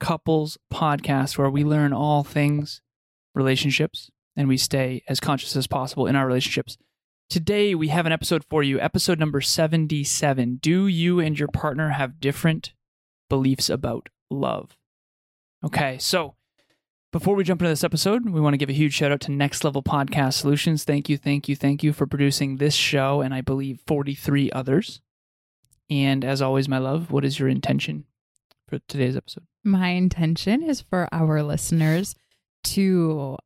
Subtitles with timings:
[0.00, 2.80] Couples podcast, where we learn all things
[3.34, 6.76] relationships and we stay as conscious as possible in our relationships.
[7.28, 10.58] Today, we have an episode for you, episode number 77.
[10.60, 12.72] Do you and your partner have different
[13.28, 14.76] beliefs about love?
[15.64, 16.34] Okay, so
[17.12, 19.32] before we jump into this episode, we want to give a huge shout out to
[19.32, 20.84] Next Level Podcast Solutions.
[20.84, 25.00] Thank you, thank you, thank you for producing this show and I believe 43 others.
[25.88, 28.04] And as always, my love, what is your intention
[28.68, 29.46] for today's episode?
[29.64, 32.14] My intention is for our listeners
[32.64, 33.36] to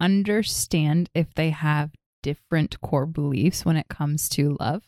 [0.00, 1.90] understand if they have
[2.22, 4.82] different core beliefs when it comes to love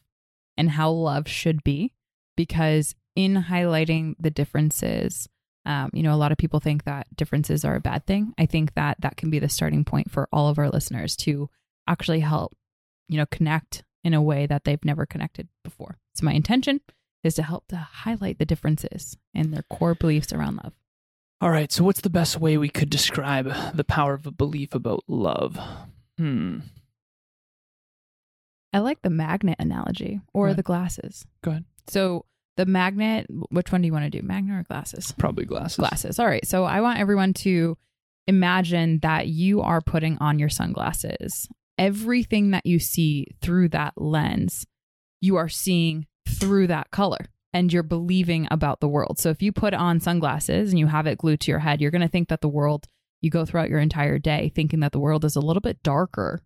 [0.56, 1.92] and how love should be.
[2.36, 5.28] Because in highlighting the differences,
[5.64, 8.34] um, you know, a lot of people think that differences are a bad thing.
[8.38, 11.48] I think that that can be the starting point for all of our listeners to
[11.88, 12.54] actually help,
[13.08, 15.98] you know, connect in a way that they've never connected before.
[16.14, 16.80] So my intention
[17.26, 20.72] is to help to highlight the differences in their core beliefs around love.
[21.40, 24.74] All right, so what's the best way we could describe the power of a belief
[24.74, 25.58] about love?
[26.16, 26.60] Hmm.
[28.72, 31.26] I like the magnet analogy or the glasses.
[31.42, 31.64] Go ahead.
[31.88, 32.24] So
[32.56, 34.26] the magnet, which one do you want to do?
[34.26, 35.12] Magnet or glasses?
[35.12, 35.76] Probably glasses.
[35.76, 36.18] Glasses.
[36.18, 36.46] All right.
[36.46, 37.76] So I want everyone to
[38.26, 41.48] imagine that you are putting on your sunglasses.
[41.78, 44.66] Everything that you see through that lens,
[45.20, 49.18] you are seeing through that color and you're believing about the world.
[49.18, 51.90] So if you put on sunglasses and you have it glued to your head, you're
[51.90, 52.86] going to think that the world,
[53.22, 56.42] you go throughout your entire day thinking that the world is a little bit darker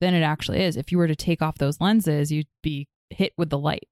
[0.00, 0.76] than it actually is.
[0.76, 3.88] If you were to take off those lenses, you'd be hit with the light.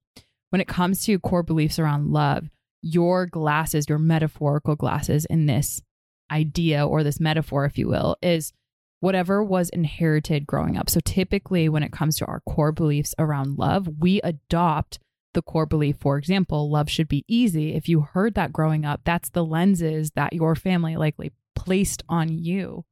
[0.51, 2.49] When it comes to core beliefs around love,
[2.81, 5.83] your glasses, your metaphorical glasses in this
[6.31, 8.53] idea or this metaphor, if you will, is
[9.01, 10.89] whatever was inherited growing up.
[10.89, 14.99] So typically, when it comes to our core beliefs around love, we adopt
[15.35, 17.75] the core belief, for example, love should be easy.
[17.75, 22.29] If you heard that growing up, that's the lenses that your family likely placed on
[22.29, 22.85] you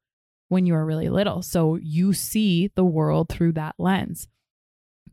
[0.49, 1.43] when you were really little.
[1.43, 4.29] So you see the world through that lens.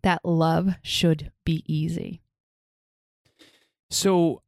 [0.03, 2.21] That love should be easy.
[3.89, 4.41] So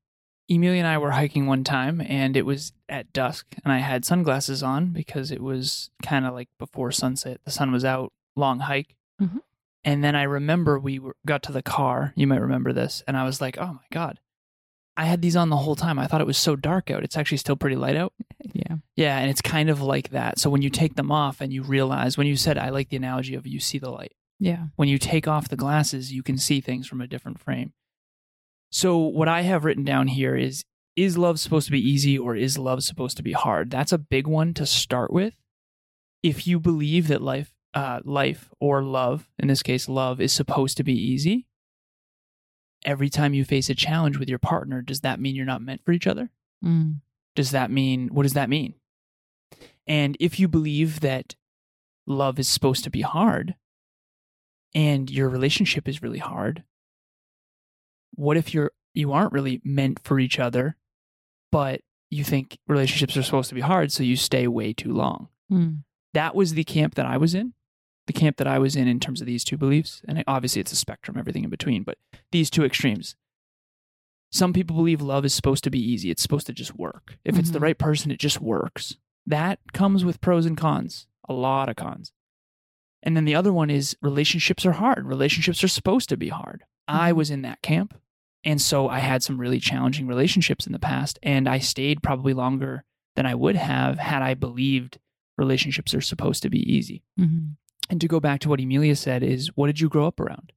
[0.49, 4.05] Emilia and I were hiking one time and it was at dusk and I had
[4.05, 7.39] sunglasses on because it was kind of like before sunset.
[7.45, 8.95] The sun was out, long hike.
[9.21, 9.37] Mm-hmm.
[9.83, 12.13] And then I remember we were, got to the car.
[12.15, 13.03] You might remember this.
[13.07, 14.19] And I was like, oh my God,
[14.95, 15.97] I had these on the whole time.
[15.97, 17.03] I thought it was so dark out.
[17.03, 18.13] It's actually still pretty light out.
[18.53, 18.77] Yeah.
[18.95, 19.17] Yeah.
[19.19, 20.39] And it's kind of like that.
[20.39, 22.97] So when you take them off and you realize, when you said, I like the
[22.97, 24.13] analogy of you see the light.
[24.39, 24.65] Yeah.
[24.75, 27.71] When you take off the glasses, you can see things from a different frame.
[28.71, 30.65] So what I have written down here is
[30.95, 33.69] is love supposed to be easy or is love supposed to be hard?
[33.69, 35.35] That's a big one to start with.
[36.23, 40.77] If you believe that life uh, life or love, in this case love is supposed
[40.77, 41.47] to be easy,
[42.85, 45.83] every time you face a challenge with your partner, does that mean you're not meant
[45.85, 46.29] for each other?
[46.63, 47.01] Mm.
[47.35, 48.73] Does that mean what does that mean?
[49.87, 51.35] And if you believe that
[52.05, 53.55] love is supposed to be hard
[54.73, 56.63] and your relationship is really hard,
[58.15, 60.75] what if you're you aren't really meant for each other,
[61.51, 65.29] but you think relationships are supposed to be hard, so you stay way too long?
[65.49, 65.83] Mm.
[66.13, 67.53] That was the camp that I was in
[68.11, 70.01] the camp that I was in in terms of these two beliefs.
[70.07, 71.97] And obviously, it's a spectrum, everything in between, but
[72.31, 73.15] these two extremes.
[74.31, 76.09] Some people believe love is supposed to be easy.
[76.09, 77.17] It's supposed to just work.
[77.23, 77.39] If mm-hmm.
[77.39, 77.65] it's the mm-hmm.
[77.65, 78.97] right person, it just works.
[79.25, 82.11] That comes with pros and cons, a lot of cons.
[83.03, 85.05] And then the other one is relationships are hard.
[85.05, 86.63] Relationships are supposed to be hard.
[86.89, 87.01] Mm-hmm.
[87.01, 87.99] I was in that camp.
[88.43, 91.19] And so I had some really challenging relationships in the past.
[91.21, 92.83] And I stayed probably longer
[93.15, 94.97] than I would have had I believed
[95.37, 97.03] relationships are supposed to be easy.
[97.19, 97.51] Mm-hmm.
[97.91, 100.53] And to go back to what Emilia said, is what did you grow up around?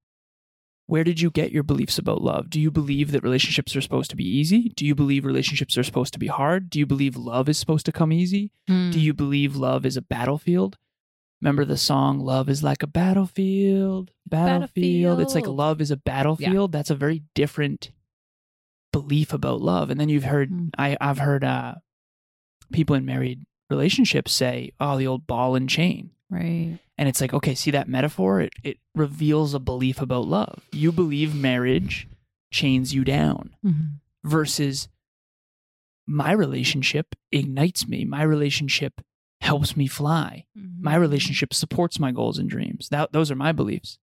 [0.87, 2.49] Where did you get your beliefs about love?
[2.49, 4.69] Do you believe that relationships are supposed to be easy?
[4.77, 6.71] Do you believe relationships are supposed to be hard?
[6.71, 8.53] Do you believe love is supposed to come easy?
[8.69, 8.93] Mm.
[8.93, 10.79] Do you believe love is a battlefield?
[11.41, 16.73] remember the song "Love is like a battlefield, battlefield." It's like love is a battlefield.
[16.73, 17.91] That's a very different
[18.93, 19.91] belief about love.
[19.91, 20.71] And then you've heard Mm.
[20.79, 21.75] I I've heard uh,
[22.73, 26.79] people in married relationships say, "Oh, the old ball and chain." Right.
[26.99, 28.41] And it's like, okay, see that metaphor?
[28.41, 30.63] It, it reveals a belief about love.
[30.73, 32.09] You believe marriage
[32.53, 33.99] chains you down Mhm.
[34.25, 34.89] versus
[36.07, 38.05] my relationship ignites me.
[38.05, 39.01] My relationship
[39.41, 40.47] helps me fly.
[40.55, 41.01] My Mm-hmm.
[41.01, 42.89] relationship supports my goals and dreams.
[42.91, 43.99] That, those are my beliefs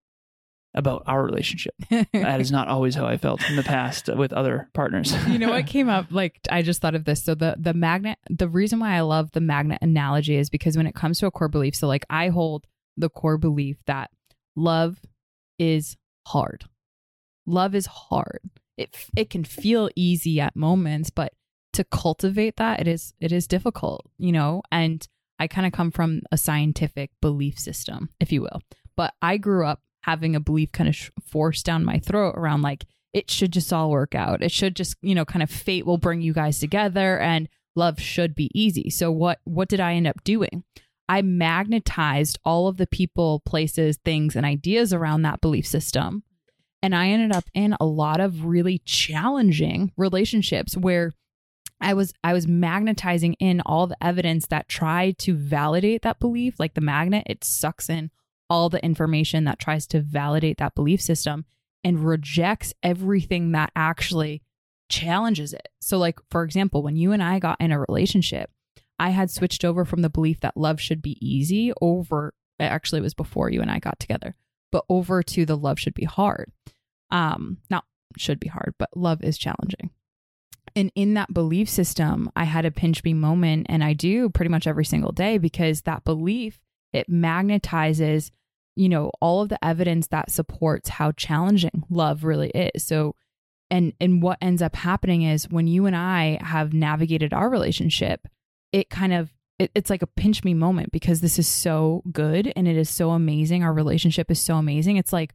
[0.75, 1.75] about our relationship.
[2.12, 5.14] That is not always how I felt in the past with other partners.
[5.28, 6.06] you know what came up?
[6.11, 7.25] Like i just thought of this.
[7.25, 10.87] So the the magnet the reason why i love the magnet analogy is because when
[10.87, 14.11] it comes to a core belief so like i hold the core belief that
[14.56, 15.00] love
[15.58, 15.96] is
[16.26, 16.64] hard.
[17.46, 18.40] Love is hard.
[18.76, 21.32] It it can feel easy at moments but
[21.73, 24.62] to cultivate that it is it is difficult you know?
[24.70, 25.06] And
[25.38, 28.61] i kind of come from a scientific belief system if you will.
[28.96, 32.62] But i grew up having a belief kind of sh- forced down my throat around
[32.62, 34.43] like it should just all work out.
[34.43, 38.00] It should just, you know, kind of fate will bring you guys together and love
[38.00, 38.91] should be easy.
[38.91, 40.64] So what what did I end up doing?
[41.08, 46.23] I magnetized all of the people, places, things and ideas around that belief system.
[46.82, 51.12] And I ended up in a lot of really challenging relationships where
[51.81, 56.61] I was I was magnetizing in all the evidence that tried to validate that belief
[56.61, 58.11] like the magnet it sucks in
[58.50, 61.44] all the information that tries to validate that belief system
[61.85, 64.43] and rejects everything that actually
[64.91, 65.69] challenges it.
[65.81, 68.50] So, like, for example, when you and I got in a relationship,
[68.99, 73.05] I had switched over from the belief that love should be easy over, actually, it
[73.05, 74.35] was before you and I got together,
[74.70, 76.52] but over to the love should be hard.
[77.11, 77.85] Um, not
[78.19, 79.91] should be hard, but love is challenging.
[80.76, 84.50] And in that belief system, I had a pinch me moment, and I do pretty
[84.50, 86.61] much every single day because that belief
[86.93, 88.31] it magnetizes
[88.76, 92.84] you know all of the evidence that supports how challenging love really is.
[92.84, 93.14] So
[93.70, 98.26] and and what ends up happening is when you and i have navigated our relationship
[98.72, 102.50] it kind of it, it's like a pinch me moment because this is so good
[102.56, 103.62] and it is so amazing.
[103.62, 104.96] Our relationship is so amazing.
[104.96, 105.34] It's like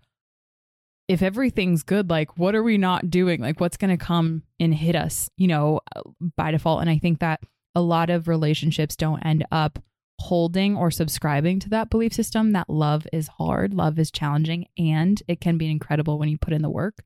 [1.08, 3.40] if everything's good like what are we not doing?
[3.40, 6.02] Like what's going to come and hit us you know uh,
[6.36, 6.82] by default?
[6.82, 7.42] And i think that
[7.76, 9.80] a lot of relationships don't end up
[10.20, 15.22] holding or subscribing to that belief system that love is hard, love is challenging, and
[15.28, 17.04] it can be incredible when you put in the work.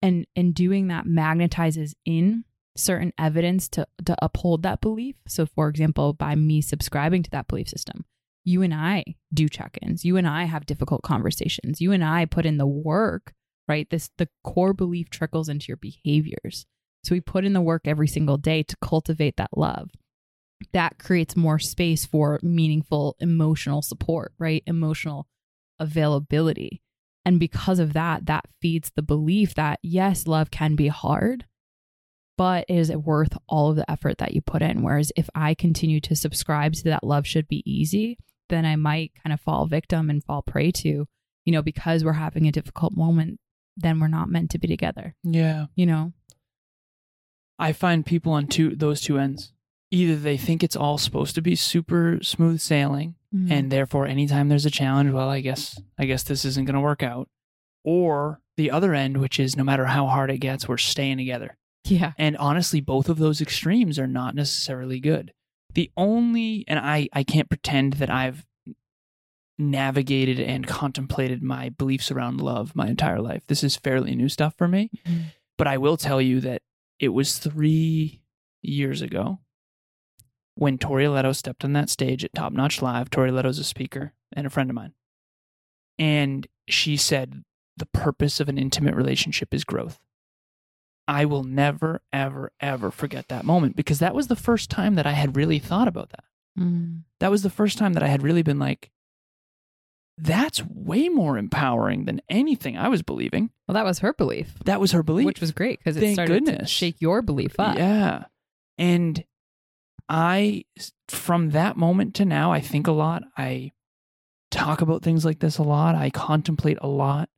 [0.00, 2.44] And in doing that magnetizes in
[2.76, 5.16] certain evidence to to uphold that belief.
[5.26, 8.04] So for example, by me subscribing to that belief system,
[8.44, 9.04] you and I
[9.34, 10.04] do check-ins.
[10.04, 11.80] You and I have difficult conversations.
[11.80, 13.34] You and I put in the work,
[13.66, 13.88] right?
[13.90, 16.66] This the core belief trickles into your behaviors.
[17.04, 19.90] So we put in the work every single day to cultivate that love
[20.72, 24.62] that creates more space for meaningful emotional support, right?
[24.66, 25.26] Emotional
[25.78, 26.82] availability.
[27.24, 31.44] And because of that, that feeds the belief that yes, love can be hard,
[32.36, 34.82] but is it worth all of the effort that you put in?
[34.82, 38.18] Whereas if I continue to subscribe to that love should be easy,
[38.48, 41.06] then I might kind of fall victim and fall prey to,
[41.44, 43.40] you know, because we're having a difficult moment,
[43.76, 45.66] then we're not meant to be together, yeah.
[45.74, 46.12] you know?
[47.58, 49.52] I find people on two those two ends.
[49.90, 53.50] Either they think it's all supposed to be super smooth sailing Mm.
[53.50, 56.80] and therefore anytime there's a challenge, well, I guess I guess this isn't going to
[56.80, 57.28] work out.
[57.84, 61.58] Or the other end, which is no matter how hard it gets, we're staying together.
[61.84, 62.12] yeah.
[62.16, 65.32] And honestly, both of those extremes are not necessarily good.
[65.74, 68.46] The only, and I, I can't pretend that I've
[69.58, 73.42] navigated and contemplated my beliefs around love my entire life.
[73.48, 74.90] This is fairly new stuff for me.
[75.06, 75.24] Mhm.
[75.56, 76.62] But I will tell you that
[77.00, 78.22] it was three
[78.62, 79.40] years ago
[80.58, 83.10] when Tori Leto stepped on that stage at Top Notch Live.
[83.10, 84.92] Tori Leto's a speaker and a friend of mine.
[86.00, 87.44] And she said,
[87.76, 90.00] The purpose of an intimate relationship is growth.
[91.06, 95.06] I will never, ever, ever forget that moment because that was the first time that
[95.06, 96.24] I had really thought about that.
[96.58, 97.04] Mm.
[97.20, 98.90] That was the first time that I had really been like,
[100.18, 103.50] that's way more empowering than anything I was believing.
[103.68, 104.54] Well, that was her belief.
[104.64, 105.26] That was her belief.
[105.26, 106.68] which was great because it Thank started to goodness.
[106.70, 107.76] shake your belief up.
[107.78, 108.24] Yeah.
[108.76, 109.24] And
[110.08, 110.64] I,
[111.08, 113.22] from that moment to now, I think a lot.
[113.36, 113.72] I
[114.50, 115.94] talk about things like this a lot.
[115.94, 117.28] I contemplate a lot.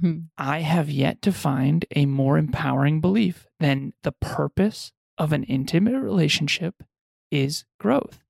[0.00, 0.18] Hmm.
[0.38, 6.00] I have yet to find a more empowering belief than the purpose of an intimate
[6.00, 6.82] relationship
[7.30, 8.20] is growth.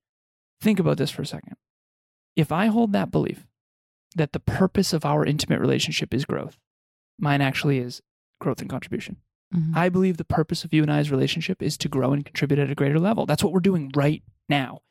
[0.61, 1.55] Think about this for a second.
[2.35, 3.45] If I hold that belief
[4.15, 6.57] that the purpose of our intimate relationship is growth,
[7.19, 8.01] mine actually is
[8.39, 9.17] growth and contribution.
[9.55, 9.75] Mhm.
[9.75, 12.69] I believe the purpose of you and I's relationship is to grow and contribute at
[12.69, 13.25] a greater level.
[13.25, 14.81] That's what we're doing right now.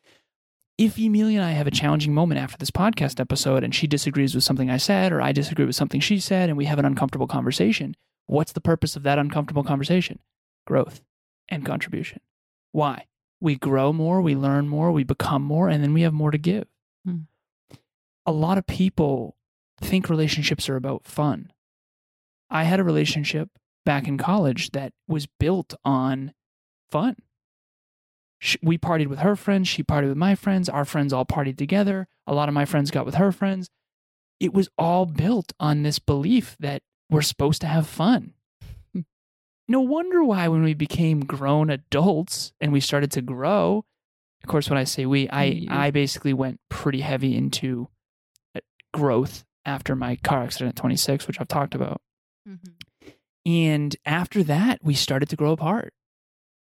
[0.76, 4.35] if Emilia and I have a challenging moment after this podcast episode and she disagrees
[4.35, 6.85] with something I said or I disagree with something she said and we have an
[6.85, 7.94] uncomfortable conversation,
[8.26, 10.18] what's the purpose of that uncomfortable conversation?
[10.66, 11.00] Growth
[11.49, 12.18] and contribution.
[12.73, 13.06] Why?
[13.40, 16.38] We grow more, we learn more, we become more, and then we have more to
[16.38, 16.66] give.
[17.06, 17.18] Hmm.
[18.26, 19.37] A lot of people
[19.80, 21.52] think relationships are about fun.
[22.50, 23.49] I had a relationship
[23.85, 26.33] back in college that was built on
[26.91, 27.17] fun.
[28.62, 32.09] We partied with her friends, she partied with my friends, our friends all partied together.
[32.26, 33.71] A lot of my friends got with her friends.
[34.41, 38.35] It was all built on this belief that we're supposed to have fun.
[39.69, 43.85] no wonder why when we became grown adults and we started to grow,
[44.43, 47.88] of course when I say we, I I basically went pretty heavy into
[48.55, 48.61] uh,
[48.93, 52.03] growth after my car accident at 26, which I've talked about.
[53.47, 55.93] And after that, we started to grow apart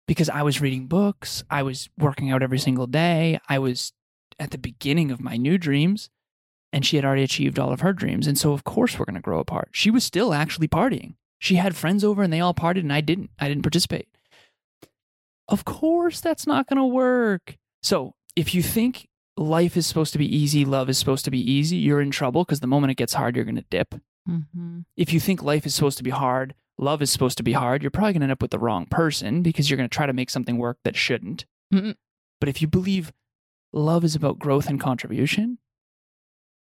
[0.08, 3.94] because I was reading books, I was working out every single day, I was
[4.40, 6.10] at the beginning of my new dreams,
[6.74, 8.28] and she had already achieved all of her dreams.
[8.28, 9.70] And so, of course, we're going to grow apart.
[9.72, 11.16] She was still actually partying.
[11.40, 13.32] She had friends over and they all partied, and I didn't.
[13.40, 14.08] I didn't participate.
[15.48, 17.58] Of course, that's not going to work.
[17.84, 21.52] So, if you think life is supposed to be easy, love is supposed to be
[21.52, 23.96] easy, you're in trouble because the moment it gets hard, you're going to dip
[24.30, 24.82] Mm-hmm.
[24.96, 27.82] if you think life is supposed to be hard, love is supposed to be hard,
[27.82, 30.06] you're probably going to end up with the wrong person because you're going to try
[30.06, 31.46] to make something work that shouldn't.
[31.74, 31.96] Mhm.
[32.40, 33.12] But if you believe
[33.74, 35.60] love is about growth and contribution,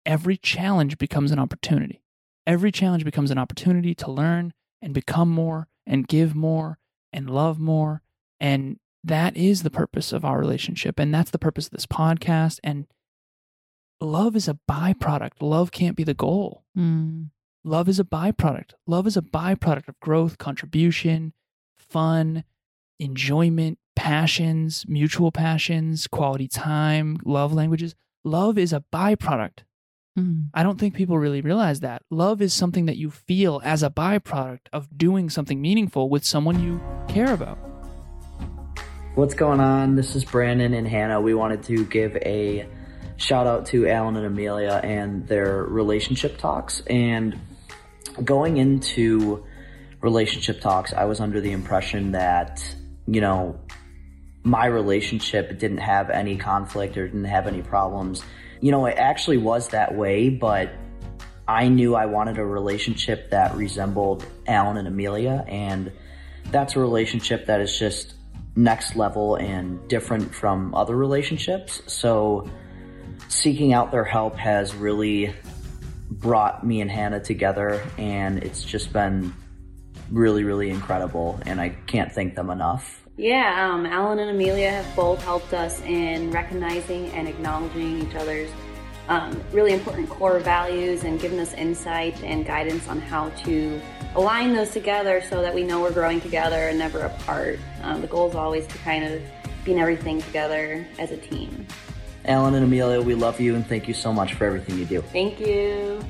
[0.04, 2.02] every challenge becomes an opportunity.
[2.46, 6.78] Every challenge becomes an opportunity to learn and become more and give more
[7.12, 8.02] and love more.
[8.40, 10.98] And that is the purpose of our relationship.
[10.98, 12.58] And that's the purpose of this podcast.
[12.64, 12.86] And
[14.00, 15.40] love is a byproduct.
[15.40, 16.64] Love can't be the goal.
[16.76, 17.30] Mm.
[17.64, 18.72] Love is a byproduct.
[18.86, 21.32] Love is a byproduct of growth, contribution,
[21.76, 22.44] fun,
[23.00, 27.94] enjoyment, passions, mutual passions, quality time, love languages.
[28.24, 29.64] Love is a byproduct.
[30.18, 30.50] Mm.
[30.54, 32.02] I don't think people really realize that.
[32.10, 36.62] Love is something that you feel as a byproduct of doing something meaningful with someone
[36.62, 37.58] you care about.
[39.14, 39.96] What's going on?
[39.96, 41.20] This is Branden and Hannah.
[41.20, 42.68] We wanted to give a
[43.18, 46.80] shout out to Alan and Emilia and their relationship talks.
[46.86, 47.38] And
[48.24, 49.44] going into
[50.00, 52.64] relationship talks, I was under the impression that,
[53.06, 53.58] you know,
[54.44, 58.22] my relationship didn't have any conflict or didn't have any problems.
[58.60, 60.70] You know, it actually was that way, but
[61.46, 65.44] I knew I wanted a relationship that resembled Alan and Emilia.
[65.48, 65.92] And
[66.50, 68.14] that's a relationship that is just
[68.54, 71.82] next level and different from other relationships.
[71.86, 72.48] So
[73.28, 75.34] seeking out their help has really
[76.10, 79.34] brought me and Hannah together and it's just been
[80.10, 83.04] really, really incredible and I can't thank them enough.
[83.16, 88.48] Yeah, um, Alan and Emilia have both helped us in recognizing and acknowledging each other's
[89.08, 93.80] um, really important core values and given us insight and guidance on how to
[94.14, 97.58] align those together so that we know we're growing together and never apart.
[97.82, 99.22] Um, the goal is always to kind of
[99.64, 101.66] be in everything together as a team.
[102.28, 105.00] Alan and Emilia, we love you and thank you so much for everything you do.
[105.00, 106.04] Thank you.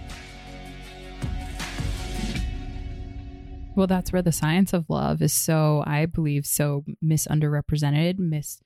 [3.76, 8.60] Well, that's where the science of love is so, I believe, so misunderrepresented, mis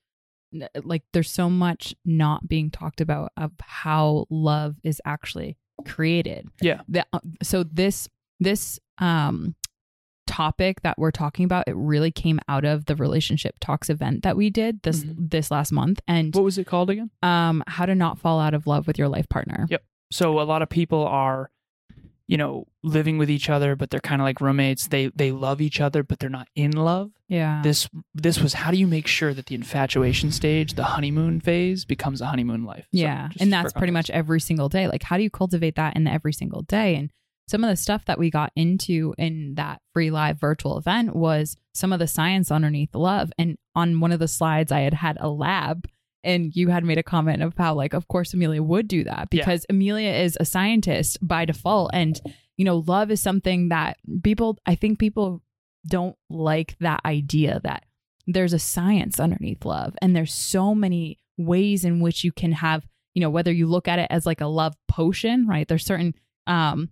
[0.83, 5.55] like there's so much not being talked about of how love is actually
[5.85, 6.47] created.
[6.59, 6.81] Yeah.
[6.89, 7.07] That,
[7.43, 9.55] so this this um
[10.25, 14.35] topic that we're talking about, it really came out of the relationship talks event that
[14.37, 15.29] we did this Mhm.
[15.31, 17.09] this last month, and What was it called again?
[17.21, 19.67] um how to not fall out of love with your life partner.
[19.69, 19.83] Yep.
[20.11, 21.49] So a lot of people are,
[22.27, 24.87] you know, living with each other, but they're kind of like roommates.
[24.87, 27.11] They they love each other, but they're not in love.
[27.27, 27.61] Yeah.
[27.63, 31.83] This this was how do you make sure that the infatuation stage, the honeymoon phase,
[31.85, 32.87] becomes a honeymoon life?
[32.91, 33.27] Yeah.
[33.29, 34.87] just and that's pretty much every single day.
[34.87, 36.95] Like, how do you cultivate that in every single day?
[36.95, 37.11] And
[37.47, 41.55] some of the stuff that we got into in that free live virtual event was
[41.73, 43.31] some of the science underneath love.
[43.37, 45.87] And on one of the slides, I had had a lab.
[46.25, 49.27] And you had made a comment of how, like, of course, Emilia would do that
[49.31, 49.41] Yeah.
[49.41, 51.91] because Emilia is a scientist by default.
[51.93, 52.17] And,
[52.55, 55.41] you know, love is something that people, I think people
[55.85, 57.83] don't like that idea that
[58.25, 62.87] there's a science underneath love and there's so many ways in which you can have
[63.13, 66.15] you know whether you look at it as like a love potion right there's certain
[66.47, 66.89] um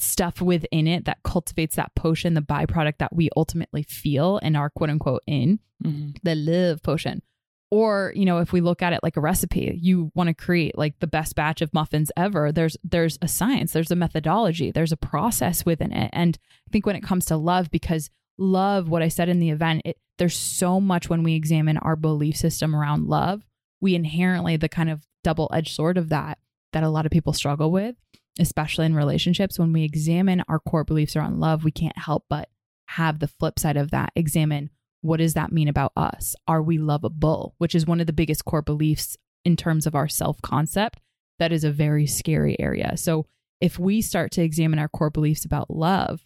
[0.00, 4.70] stuff within it that cultivates that potion the byproduct that we ultimately feel and are
[4.70, 6.16] quote unquote in Mhm.
[6.22, 7.22] the live potion.
[7.70, 10.76] Or you know if we look at it like a recipe you want to create
[10.76, 12.50] like the best batch of muffins ever.
[12.50, 16.10] There's there's a science there's a methodology there's a process within it.
[16.12, 19.50] And i think when it comes to love because love what i said in the
[19.50, 23.44] event it, there's so much when we examine our belief system around love
[23.80, 26.38] we inherently the kind of double edged sword of that
[26.72, 27.96] that a lot of people struggle with,
[28.40, 29.58] especially in relationships.
[29.58, 32.48] When we examine our core beliefs around love, we can't help but
[32.86, 34.12] have the flip side of that.
[34.16, 34.70] Examine
[35.02, 36.34] what does that mean about us?
[36.46, 37.54] Are we lovable?
[37.58, 41.00] Which is one of the biggest core beliefs in terms of our self concept.
[41.38, 42.96] That is a very scary area.
[42.96, 43.26] So
[43.60, 46.22] if we start to examine our core beliefs about love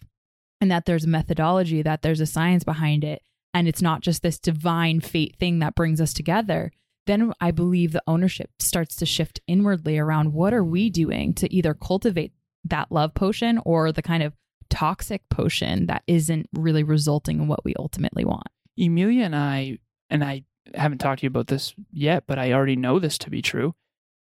[0.59, 3.21] and that there's a methodology, that there's a science behind it,
[3.53, 6.71] and it's not just this divine fate thing that brings us together,
[7.05, 11.53] then I believe the ownership starts to shift inwardly around what are we doing to
[11.53, 12.33] either cultivate
[12.63, 14.33] that love potion or the kind of
[14.69, 18.47] toxic potion that isn't really resulting in what we ultimately want.
[18.77, 19.77] Emilia and I,
[20.09, 20.43] and I
[20.73, 23.75] haven't talked to you about this yet, but I already know this to be true.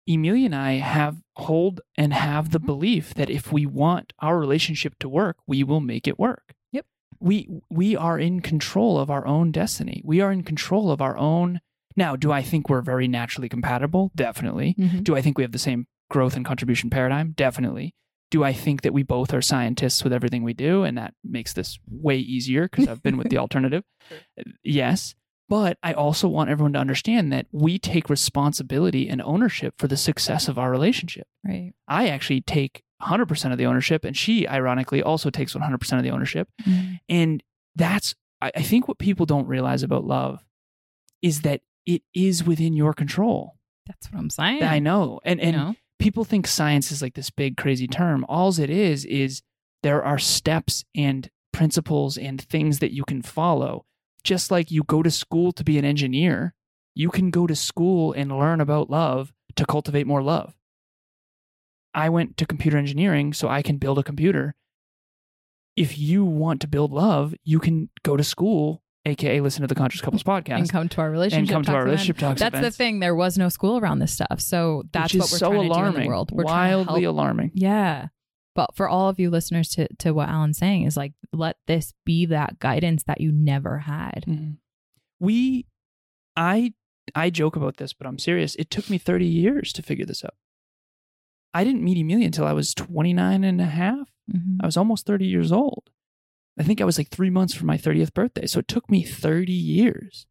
[0.07, 2.67] Emilia and I have hold and have the mm-hmm.
[2.67, 6.53] belief that if we want our relationship to work, we will make it work.
[6.71, 6.85] Yep.
[7.19, 10.01] We we are in control of our own destiny.
[10.05, 11.59] We are in control of our own
[11.95, 14.11] Now, do I think we're very naturally compatible?
[14.15, 14.75] Definitely.
[14.77, 15.03] Mhm.
[15.03, 17.31] Do I think we have the same growth and contribution paradigm?
[17.35, 17.95] Definitely.
[18.31, 21.53] Do I think that we both are scientists with everything we do and that makes
[21.53, 23.83] this way easier because I've been with the alternative?
[24.63, 25.15] Yes.
[25.47, 29.95] But I also want everyone to understand that we take responsibility and ownership for the
[29.97, 31.27] success of our relationship.
[31.47, 31.73] Right.
[31.87, 36.09] I actually take 100% of the ownership, and she, ironically, also takes 100% of the
[36.09, 36.49] ownership.
[37.07, 37.43] And
[37.75, 40.43] that's, I I think, what people don't realize about love
[41.21, 43.55] is that it is within your control.
[43.85, 44.63] That's what I'm saying.
[44.63, 45.19] I know.
[45.23, 45.75] And, You and know?
[45.99, 48.25] people think science is like this big, crazy term.
[48.27, 49.41] Alls it is, is
[49.83, 53.85] there are steps and principles and things that you can follow.
[54.23, 56.55] Just like you go to school to be an engineer,
[56.95, 60.55] you can go to school and learn about love to cultivate more love.
[61.93, 64.55] I went to computer engineering so I can build a computer.
[65.77, 69.75] If you want to build love, you can go to school, aka listen to the
[69.75, 71.39] Conscious Couples podcast, and come to our relationship.
[71.41, 71.91] and come to talks our event.
[71.91, 72.39] relationship talks.
[72.41, 72.99] That's the thing.
[72.99, 75.91] There was no school around this stuff, so that's which what we're so trying alarming,
[75.91, 76.31] to do in the world.
[76.31, 77.51] We're wildly alarming.
[77.53, 78.07] Yeah.
[78.55, 81.93] But for all of you listeners to to what Alan's saying is like let this
[82.05, 84.23] be that guidance that you never had.
[84.27, 84.57] Mhm.
[85.19, 85.65] We,
[86.37, 86.73] I,
[87.13, 88.55] I joke about this, but I'm serious.
[88.55, 90.35] It took me 30 years to figure this out.
[91.53, 94.09] I didn't meet Emilia until I was 29 and a half.
[94.33, 94.57] Mhm.
[94.61, 95.89] I was almost 30 years old.
[96.57, 98.47] I think I was like three months from my 30th birthday.
[98.47, 100.25] So it took me 30 years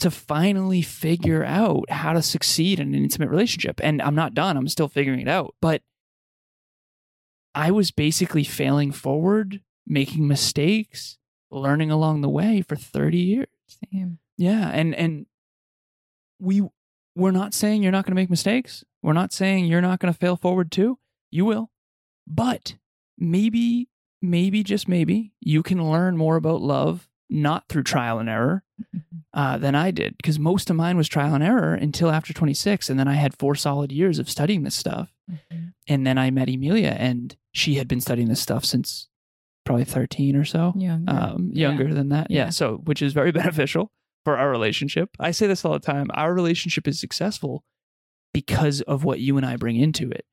[0.00, 3.80] to finally figure out how to succeed in an intimate relationship.
[3.82, 4.56] And I'm not done.
[4.56, 5.54] I'm still figuring it out.
[5.62, 5.82] But
[7.54, 11.18] I was basically failing forward, making mistakes,
[11.50, 13.46] learning along the way for 30 years.
[13.92, 14.18] Same.
[14.36, 15.26] Yeah, and and
[16.40, 16.62] we
[17.14, 18.84] we're not saying you're not going to make mistakes.
[19.02, 20.98] We're not saying you're not going to fail forward too.
[21.30, 21.70] You will.
[22.26, 22.76] But
[23.16, 23.88] maybe
[24.30, 28.62] maybe just maybe you can learn more about love not through trial and error
[29.32, 32.90] uh, than I did because most of mine was trial and error until after 26
[32.90, 35.10] and then I had 4 solid years of studying this stuff.
[35.88, 39.08] And then I met Emilia and she had been studying this stuff since
[39.64, 41.10] probably 13 or so Younger.
[41.12, 42.30] um, younger than that.
[42.30, 42.44] Yeah.
[42.44, 42.50] Yeah.
[42.50, 43.90] So, which is very beneficial
[44.24, 45.10] for our relationship.
[45.18, 46.08] I say this all the time.
[46.14, 47.64] Our relationship is successful
[48.34, 50.26] because of what you and I bring into it.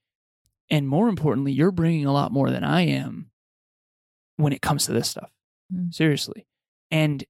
[0.69, 3.30] And more importantly, you're bringing a lot more than I am
[4.41, 5.31] when it comes to this stuff.
[5.73, 5.93] Mm.
[5.93, 6.45] Seriously.
[6.89, 7.23] And,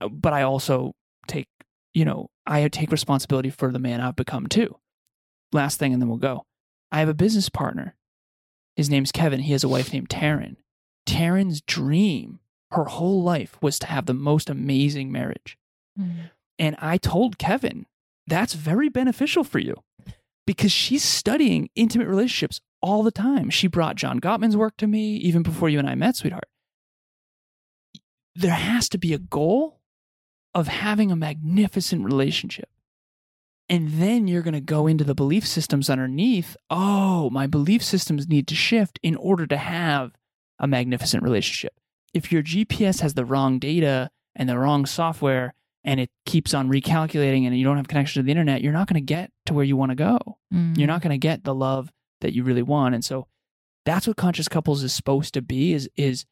[0.00, 0.94] uh, but I also
[1.26, 1.48] take,
[1.94, 4.76] you know, I take responsibility for the man I've become too.
[5.52, 6.46] Last thing, and then we'll go.
[6.92, 7.96] I have a business partner.
[8.76, 9.40] His name's Kevin.
[9.40, 10.56] He has a wife named Taryn.
[11.06, 12.40] Taryn's dream
[12.72, 15.56] her whole life was to have the most amazing marriage.
[15.98, 16.30] Mhm.
[16.58, 17.86] And I told Kevin,
[18.26, 19.74] that's very beneficial for you
[20.46, 23.48] because she's studying intimate relationships all the time.
[23.50, 26.48] She brought John Gottman's work to me even before you and I met, sweetheart.
[28.38, 29.80] There has to be a goal
[30.54, 32.68] of having a magnificent relationship.
[33.68, 36.56] And then you're going to go into the belief systems underneath.
[36.70, 40.12] Oh, my belief systems need to shift in order to have
[40.58, 41.74] a magnificent relationship.
[42.14, 46.70] If your GPS has the wrong data and the wrong software and it keeps on
[46.70, 49.54] recalculating and you don't have connection to the internet, you're not going to get to
[49.54, 50.38] where you want to go.
[50.54, 50.78] Mm.
[50.78, 52.94] You're not going to get the love that you really want.
[52.94, 53.26] And so
[53.84, 56.24] that's what conscious couples is supposed to be is is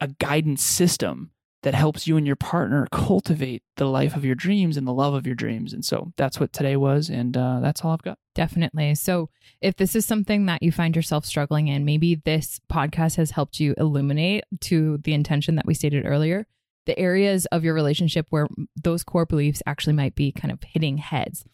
[0.00, 1.30] a guidance system
[1.64, 5.14] that helps you and your partner cultivate the life of your dreams and the love
[5.14, 5.72] of your dreams.
[5.72, 8.18] And so that's what today was and uh, that's all I've got.
[8.34, 8.94] Definitely.
[8.96, 13.30] So, if this is something that you find yourself struggling in, maybe this podcast has
[13.30, 16.46] helped you illuminate to the intention that we stated earlier,
[16.84, 20.98] the areas of your relationship where those core beliefs actually might be kind of hitting
[20.98, 21.44] heads.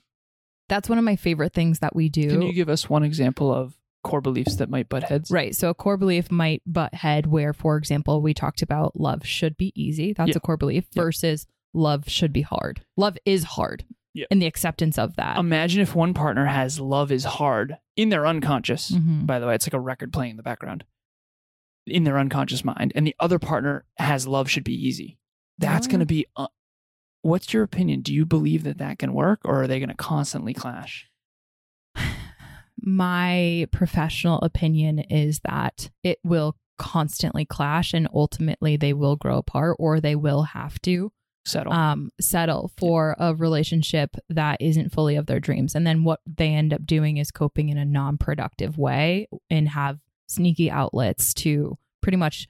[0.68, 2.30] That's one of my favorite things that we do.
[2.30, 5.30] Can you give us one example of core beliefs that might butt heads?
[5.30, 5.54] Right.
[5.54, 9.56] So a core belief might butt head where, for example, we talked about love should
[9.56, 10.12] be easy.
[10.12, 10.36] That's Yeah.
[10.36, 11.02] a core belief Yeah.
[11.02, 12.82] versus love should be hard.
[12.96, 13.84] Love is hard.
[14.12, 14.26] Yep.
[14.32, 15.38] and the acceptance of that.
[15.38, 18.90] Imagine if one partner has love is hard in their unconscious.
[18.90, 19.24] Mhm.
[19.24, 20.84] By the way, it's like a record playing in the background
[21.86, 25.18] in their unconscious mind, and the other partner has love should be easy.
[25.58, 26.26] That's going to be.
[26.34, 26.48] Uh,
[27.22, 28.00] what's your opinion?
[28.00, 31.08] Do you believe that that can work, or are they going to constantly clash?
[32.82, 39.76] My professional opinion is that it will constantly clash and ultimately they will grow apart
[39.78, 41.12] or they will have to
[41.44, 41.72] Settle.
[41.72, 45.74] um, settle for a relationship that isn't fully of their dreams.
[45.74, 49.68] And then what they end up doing is coping in a non productive way and
[49.68, 52.48] have sneaky outlets to pretty much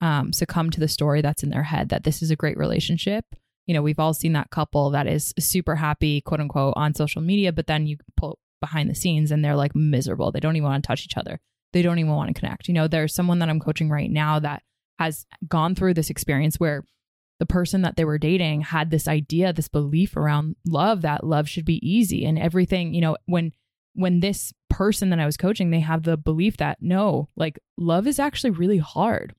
[0.00, 3.24] um, succumb to the story that's in their head that this is a great relationship.
[3.66, 7.22] You know, we've all seen that couple that is super happy, quote unquote, on social
[7.22, 10.32] media, but then you pull behind the scenes and they're like miserable.
[10.32, 11.40] They don't even want to touch each other.
[11.72, 12.68] They don't even want to connect.
[12.68, 14.62] You know, there's someone that I'm coaching right now that
[14.98, 16.84] has gone through this experience where
[17.40, 21.48] the person that they were dating had this idea, this belief around love that love
[21.48, 23.52] should be easy and everything, you know, when
[23.94, 28.06] when this person that I was coaching, they have the belief that no, like love
[28.06, 29.34] is actually really hard.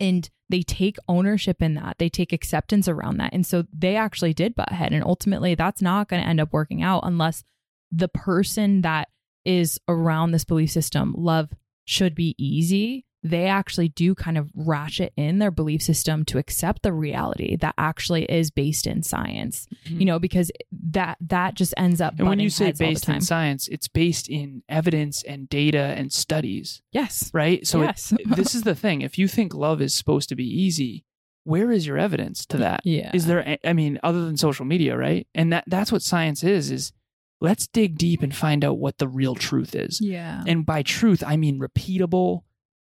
[0.00, 1.96] And they take ownership in that.
[1.98, 3.32] They take acceptance around that.
[3.32, 4.92] And so they actually did butt head.
[4.92, 7.44] And ultimately that's not going to end up working out unless
[7.92, 9.08] the person that
[9.44, 11.50] is around this belief system, love
[11.84, 16.82] should be easy, they actually do kind of ratchet in their belief system to accept
[16.82, 19.66] the reality that actually is based in science.
[19.84, 20.50] You know, because
[20.90, 22.14] that that just ends up.
[22.14, 22.22] Mm-hmm.
[22.22, 25.48] and when you say heads all the based in science, it's based in evidence and
[25.48, 27.66] data and studies, yes, right?
[27.66, 29.00] So it- this is the thing.
[29.00, 31.04] If you think love is supposed to be easy,
[31.44, 32.80] where is your evidence to that?
[32.84, 35.26] yeah, Is there i mean, other than social media, right?
[35.34, 36.92] And that that's what science is is
[37.40, 40.00] let's dig deep and find out what the real truth is.
[40.00, 42.42] yeah, And by truth, I mean repeatable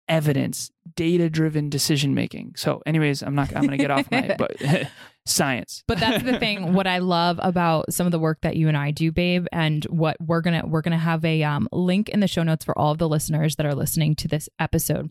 [0.08, 2.54] evidence, data-driven decision making.
[2.56, 4.56] So anyways, I'm not I'm going to get off my but
[5.26, 5.84] science.
[5.86, 6.72] But that's the thing.
[6.74, 9.84] What I love about some of the work that you and I do, babe, and
[9.84, 12.92] what we're gonna we're gonna have a um, link in the show notes for all
[12.92, 15.10] of the listeners that are listening to this episode.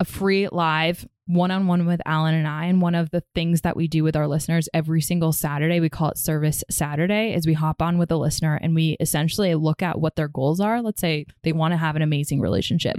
[0.00, 2.66] A free live one on one with Alan and I.
[2.66, 5.88] And one of the things that we do with our listeners every single Saturday, we
[5.88, 9.82] call it Service Saturday, is we hop on with a listener and we essentially look
[9.82, 10.82] at what their goals are.
[10.82, 12.96] Let's say they want to have an amazing relationship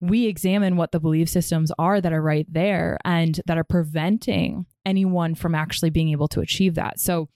[0.00, 4.66] we examine what the belief systems are that are right there and that are preventing
[4.86, 7.00] anyone from actually being able to achieve that.
[7.00, 7.28] So,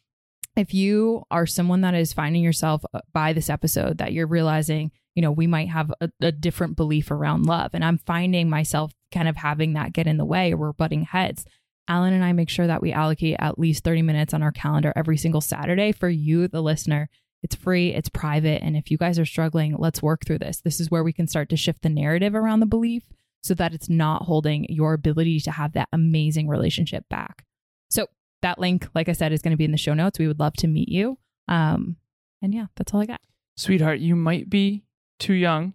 [0.55, 4.91] if you are someone that is finding yourself uh, by this episode that you're realizing,
[5.15, 8.93] you know, we might have a, a different belief around love, and I'm finding myself
[9.12, 11.44] kind of having that get in the way or we're butting heads.
[11.88, 14.92] Alan and I make sure that we allocate at least 30 minutes on our calendar
[14.96, 17.09] every single Saturday for you, the listener,
[17.42, 18.62] it's free, it's private.
[18.62, 20.61] And if you guys are struggling, let's work through this.
[20.61, 23.03] This is where we can start to shift the narrative around the belief
[23.42, 27.44] so that it's not holding your ability to have that amazing relationship back.
[27.90, 28.07] So,
[28.42, 30.18] that link, like I said, is going to be in the show notes.
[30.18, 31.18] We would love to meet you.
[31.48, 31.96] Um,
[32.40, 33.20] and yeah, that's all I got.
[33.57, 34.85] Sweetheart, you might be
[35.18, 35.75] too young.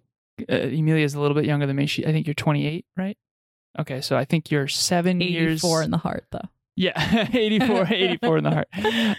[0.50, 1.86] Uh, Emilia's a little bit younger than me.
[1.86, 3.18] She, I think you're 28, right?
[3.80, 5.64] Okay, so I think you're seven years.
[5.64, 6.50] 84 in the heart, though.
[6.76, 8.68] Yeah, 84, 84 in the heart.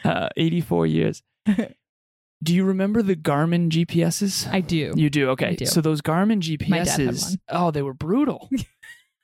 [0.05, 1.23] Uh, 84 years.
[2.42, 4.49] Do you remember the Garmin GPSs?
[4.53, 4.92] I do.
[4.94, 5.57] You do, okay.
[5.57, 5.66] do.
[5.66, 6.37] So those Garmin
[6.68, 8.49] My dad had GPSs, oh, they were brutal.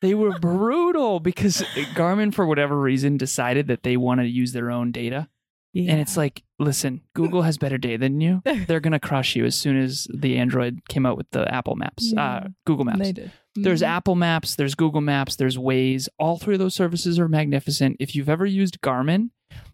[0.01, 1.62] they were brutal because
[1.94, 5.29] Garmin, for whatever reason, decided that they want to use their own data.
[5.74, 5.90] Yeah.
[5.92, 8.42] And it's like, listen, Google has better data than you.
[8.66, 12.12] They're gonna crush you as soon as the Android came out with the Apple Maps,
[12.14, 12.24] Yeah.
[12.24, 13.00] uh, Google Maps.
[13.00, 13.32] They did.
[13.56, 13.87] There's Mhm.
[13.88, 16.08] Apple Maps, there's Google Maps, there's Waze.
[16.18, 17.96] All three of those services are magnificent.
[18.00, 19.30] If you've ever used Garmin,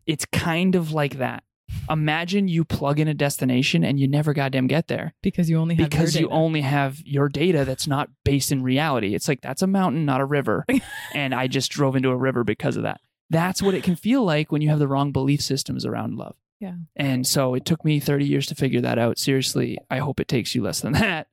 [0.07, 1.45] it's kind of like that.
[1.89, 5.77] Imagine you plug in a destination and you never goddamn get there because you only
[5.77, 9.15] have because you only have your data that's not based in reality.
[9.15, 10.65] It's like that's a mountain, not a river.
[11.15, 13.01] and I just drove into a river because of that.
[13.31, 16.37] That's what it can feel like when you have the wrong belief systems around love.
[16.59, 16.75] Yeah.
[16.97, 19.19] And so it took me 30 years to figure that out.
[19.19, 21.29] Seriously, I hope it takes you less than that.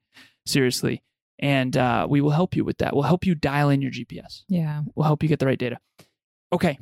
[0.45, 1.03] Seriously.
[1.39, 2.93] And uh, we will help you with that.
[2.95, 4.43] We'll help you dial in your GPS.
[4.47, 4.83] Yeah.
[4.95, 5.79] We'll help you get the right data.
[6.53, 6.79] Okay.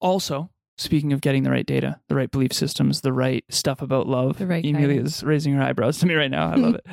[0.00, 4.06] Also, speaking of getting the right data, the right belief systems, the right stuff about
[4.06, 6.50] love, The right Emilia's raising her eyebrows to me right now.
[6.50, 6.86] I love it.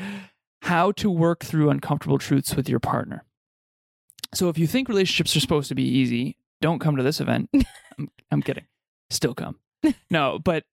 [0.63, 3.25] How to work through uncomfortable truths with your partner.
[4.33, 7.49] So, if you think relationships are supposed to be easy, don't come to this event.
[7.99, 8.65] I'm, I'm kidding.
[9.09, 9.57] Still come.
[10.09, 10.63] No, but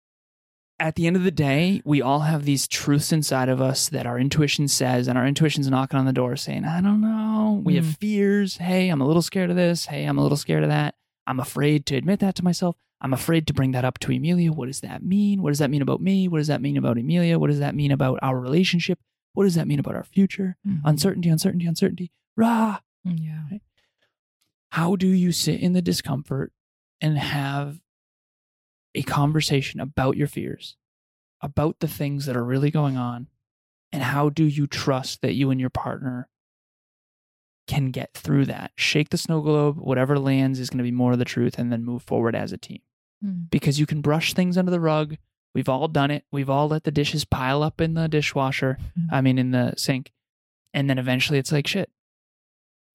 [0.78, 4.06] at the end of the day, we all have these truths inside of us that
[4.06, 7.60] our intuition says, and our intuition's knocking on the door saying, I don't know.
[7.64, 8.58] We have fears.
[8.58, 9.86] Hey, I'm a little scared of this.
[9.86, 10.94] Hey, I'm a little scared of that.
[11.26, 12.76] I'm afraid to admit that to myself.
[13.00, 14.52] I'm afraid to bring that up to Emilia.
[14.52, 15.40] What does that mean?
[15.42, 16.28] What does that mean about me?
[16.28, 17.38] What does that mean about Emilia?
[17.38, 18.98] What does that mean about our relationship?
[19.34, 20.56] What does that mean about our future?
[20.66, 20.80] Mhm.
[20.84, 22.12] Uncertainty, uncertainty, uncertainty.
[22.36, 22.78] Rah.
[28.94, 30.76] A conversation about your fears,
[31.40, 33.28] about the things that are really going on,
[33.92, 36.28] and how do you trust that you and your partner
[37.66, 38.72] can get through that?
[38.76, 41.72] Shake the snow globe, whatever lands is going to be more of the truth, and
[41.72, 42.80] then move forward as a team.
[43.24, 43.50] Mm.
[43.50, 45.16] Because you can brush things under the rug.
[45.54, 46.24] We've all done it.
[46.30, 49.06] We've all let the dishes pile up in the dishwasher, Mhm.
[49.12, 50.12] I mean, in the sink.
[50.74, 51.90] And then eventually it's like, shit,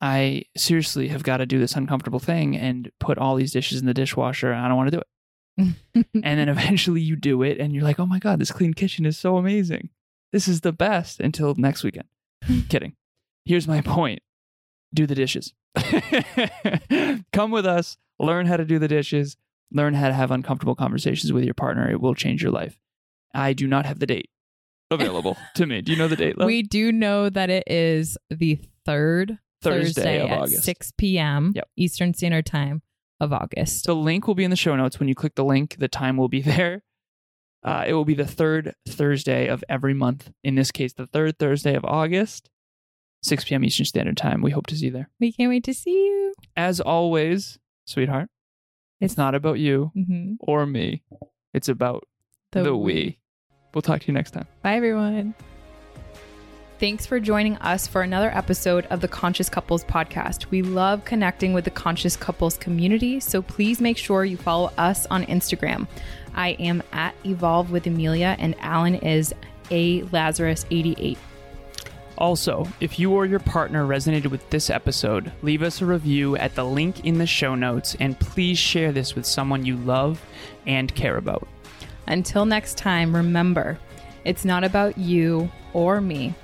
[0.04, 3.86] I seriously have got to do this uncomfortable thing and put all these dishes in
[3.86, 4.54] the dishwasher.
[4.54, 5.76] I don't want to do it.
[6.24, 9.06] And then eventually you do it and you're like, oh my God, this clean kitchen
[9.06, 9.90] is so amazing.
[10.34, 12.08] This is the best until next weekend.
[12.70, 12.96] Kidding.
[13.46, 14.22] Here's my point
[14.94, 15.54] do the dishes.
[17.34, 19.38] Come with us, learn how to do the dishes,
[19.72, 21.90] learn how to have uncomfortable conversations with your partner.
[21.90, 22.78] It will change your life.
[23.34, 24.30] I do not have the date
[24.92, 25.82] available to me.
[25.82, 26.38] Do you know the date?
[26.38, 26.48] Love?
[26.48, 30.64] we do know that it is the third Thursday of at August.
[30.64, 31.52] 6 p.m.
[31.56, 31.68] Yep.
[31.78, 32.82] Eastern Standard Time
[33.20, 33.86] of August.
[33.86, 35.00] The link will be in the show notes.
[35.00, 36.84] When you click the link, the time will be there.
[37.64, 40.30] Uh, it will be the third Thursday of every month.
[40.44, 42.50] In this case, the third Thursday of August,
[43.24, 43.64] 6 p.m.
[43.64, 44.42] Eastern Standard Time.
[44.42, 45.10] We hope to see you there.
[45.20, 46.34] we can't wait to see you.
[46.58, 48.28] As always, sweetheart,
[49.00, 50.36] it's not about you Mhm.
[50.42, 51.04] or me.
[51.54, 52.06] It's about
[52.52, 53.20] the, we.
[53.74, 54.48] We'll talk to you next time.
[54.62, 55.34] Bye, everyone.
[56.84, 60.48] Thanks for joining us for another episode of the Conscious Couples podcast.
[60.52, 65.06] We love connecting with the Conscious Couples community, so please make sure you follow us
[65.06, 65.88] on Instagram.
[66.36, 69.34] I am at Evolve with Emilia, and Alan is
[69.72, 71.16] A Lazaros88.
[72.18, 76.54] Also, if you or your partner resonated with this episode, leave us a review at
[76.54, 80.22] the link in the show notes and please share this with someone you love
[80.68, 81.48] and care about.
[82.08, 83.80] Until next time, remember,
[84.26, 86.36] it's not about you or me,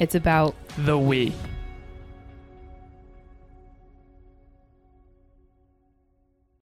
[0.00, 1.32] it's about The we.